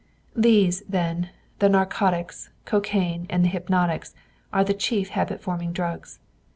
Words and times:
These, 0.35 0.81
then, 0.89 1.29
the 1.59 1.69
narcotics, 1.69 2.49
cocaine, 2.65 3.27
and 3.29 3.43
the 3.45 3.49
hypnotics, 3.49 4.15
are 4.51 4.63
the 4.63 4.73
chief 4.73 5.09
habit 5.09 5.41
forming 5.41 5.71
drugs. 5.73 6.17